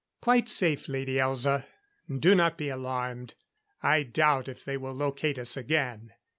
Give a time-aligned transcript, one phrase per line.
[0.19, 1.67] "Quite safe, Lady Elza.
[2.09, 3.35] Do not be alarmed.
[3.83, 6.13] I doubt if they will locate us again.